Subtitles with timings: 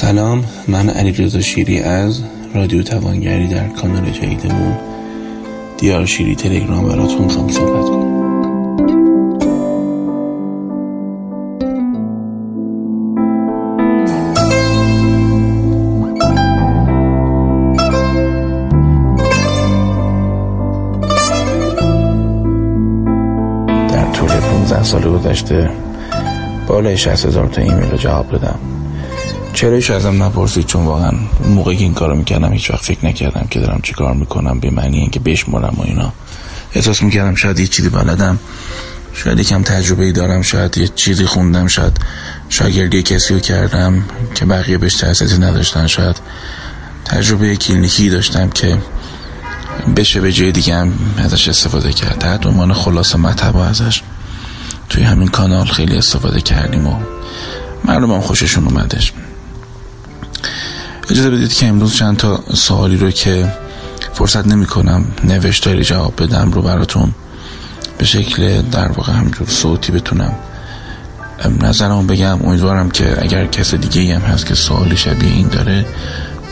[0.00, 2.22] سلام من علی شیری از
[2.54, 4.78] رادیو توانگری در کانال جدیدمون
[5.78, 8.76] دیار شیری تلگرام براتون خوام صحبت کنم.
[23.88, 25.70] در طول 15 سال گذشته
[26.66, 28.69] بالای 60 هزار تا ایمیل رو جواب دادم.
[29.54, 31.12] چرایش ازم نپرسید چون واقعا
[31.48, 34.70] موقعی که این کارو می‌کردم هیچ وقت فکر نکردم که دارم چی کار می‌کنم به
[34.70, 36.12] معنی اینکه بشمرم و اینا.
[36.74, 38.38] احساس می‌کردم شاید یه چیزی بلدم.
[39.14, 42.00] شاید یکم تجربه ای دارم شاید یه چیزی خوندم شاید
[42.48, 44.04] شاگردی کسی رو کردم
[44.34, 45.86] که بقیه بهش تحصیلی نداشتن.
[45.86, 46.16] شاید
[47.04, 48.78] تجربه کلینیکی داشتم که
[49.96, 52.18] بشه به جای دیگه هم ازش استفاده کرد.
[52.18, 54.02] تحت عنوان خلاصه مطب ازش
[54.88, 56.96] توی همین کانال خیلی استفاده کردیم و
[57.88, 59.12] هم خوششون اومدش.
[61.10, 63.52] اجازه بدید که امروز چند تا سوالی رو که
[64.12, 67.14] فرصت نمی کنم نوشتاری جواب بدم رو براتون
[67.98, 70.34] به شکل در واقع همجور صوتی بتونم.
[71.60, 75.86] نظرم بگم امیدوارم که اگر کس دیگه هم هست که سوالی شبیه این داره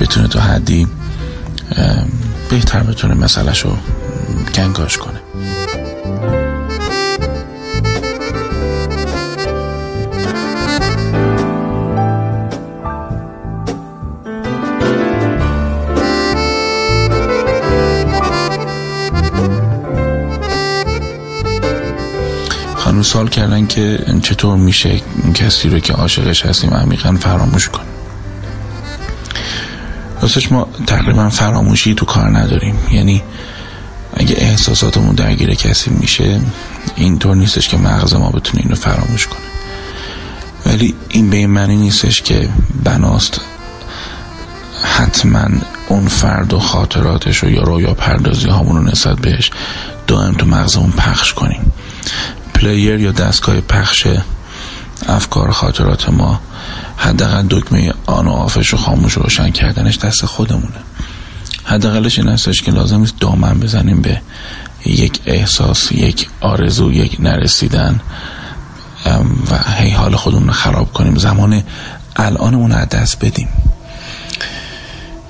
[0.00, 0.86] بتونه تا حدی
[2.50, 3.76] بهتر بتونه مسئلهش رو
[4.54, 5.20] کنگاش کنه.
[23.06, 25.00] سال کردن که چطور میشه
[25.34, 27.88] کسی رو که عاشقش هستیم عمیقا فراموش کنیم.
[30.22, 32.78] راستش ما تقریبا فراموشی تو کار نداریم.
[32.92, 33.22] یعنی
[34.14, 36.40] اگه احساساتمون درگیر کسی میشه
[36.96, 39.38] اینطور نیستش که مغز ما بتونه اینو فراموش کنه.
[40.66, 42.48] ولی این به این معنی نیستش که
[42.84, 43.40] بناست
[44.82, 45.48] حتما
[45.88, 49.50] اون فرد و خاطراتش رو یا رویا پردازی هامون رو نسبت بهش
[50.06, 51.72] دائم تو مغزمون پخش کنیم.
[52.56, 54.06] پلیر یا دستگاه پخش
[55.08, 56.40] افکار خاطرات ما
[56.96, 60.80] حداقل دکمه آن و آفش رو خاموش و روشن کردنش دست خودمونه.
[61.64, 64.20] حداقلش این هستش که لازم نیست دامن بزنیم به
[64.86, 68.00] یک احساس یک آرزو یک نرسیدن
[69.50, 71.18] و هی حال خودمون رو خراب کنیم.
[71.18, 71.62] زمان
[72.16, 73.48] الانمون رو دست بدیم.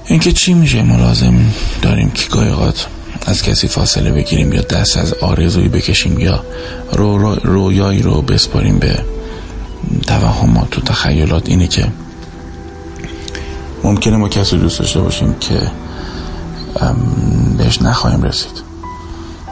[0.06, 1.34] اینکه چی میشه ما لازم
[1.82, 2.86] داریم که گایقات
[3.26, 6.44] از کسی فاصله بگیریم یا دست از آرزویی بکشیم یا
[6.92, 9.04] رو رو رویایی رو بسپاریم به
[10.06, 11.88] توهمات و تخیلات اینه که
[13.84, 15.70] ممکنه ما کسی دوست داشته باشیم که
[17.58, 18.62] بهش نخواهیم رسید.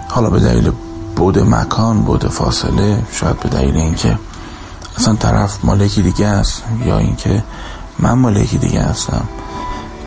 [0.09, 0.71] حالا به دلیل
[1.17, 4.19] بود مکان بود فاصله شاید به دلیل اینکه
[4.97, 7.45] اصلا طرف مالکی دیگه است یا اینکه
[7.99, 9.25] من مالکی دیگه هستم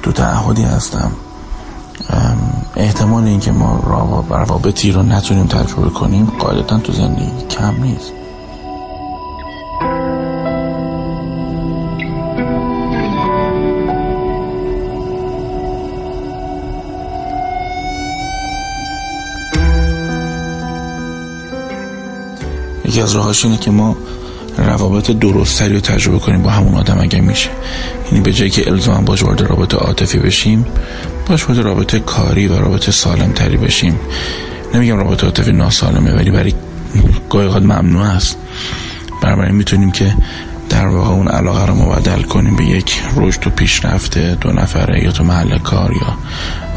[0.03, 1.11] تو تعهدی هستم
[2.77, 3.83] احتمال اینکه ما
[4.29, 8.13] روابطی رو نتونیم تجربه کنیم قاعدتا تو زندگی کم نیست.
[22.85, 23.95] یکی از راهاش اینه که ما
[24.57, 27.49] روابط درستری رو تجربه کنیم با همون آدم اگه میشه.
[28.05, 30.65] یعنی به جایی که الزام باش وارد رابطه عاطفی بشیم
[31.27, 33.99] باش وارد رابطه کاری و رابطه سالم تری بشیم
[34.73, 36.53] نمیگم رابطه عاطفی ناسالمه ولی برای
[37.29, 38.37] گاهی ممنوع است.
[39.23, 40.15] بنابراین می‌تونیم که
[40.69, 45.11] در واقع اون علاقه رو مبدل کنیم به یک رشد و پیشرفته دو نفره یا
[45.11, 46.17] تو محل کار یا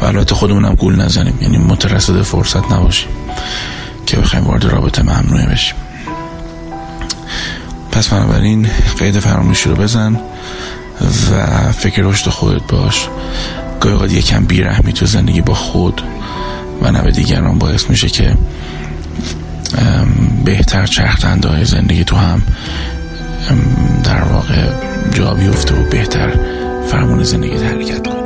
[0.01, 1.37] و البته خودمون هم گول نزنیم.
[1.41, 3.09] یعنی مترصد فرصت نباشیم
[4.05, 5.75] که بخوایم وارد رابطه ممنوعه بشیم.
[7.91, 8.69] پس بنابراین
[8.99, 10.19] قید فراموشی رو بزن
[11.31, 13.07] و فکر رشد خودت باش.
[13.81, 16.01] گاهی اوقات یکم بیرحمی تو زندگی با خود
[16.81, 18.37] و نه به دیگران باعث میشه که
[20.45, 22.41] بهتر چرخ های زندگی تو هم
[24.03, 24.69] در واقع
[25.13, 26.29] جا بیفته و بهتر
[26.91, 28.20] فرمون زندگی حرکت کنی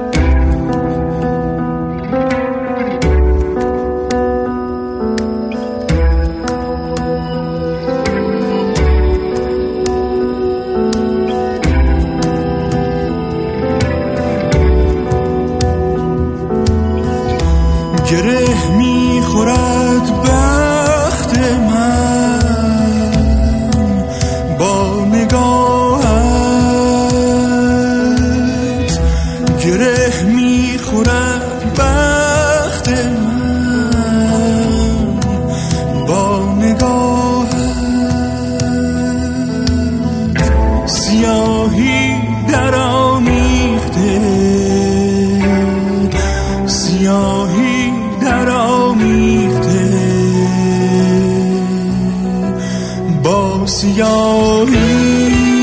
[54.58, 55.55] Oh.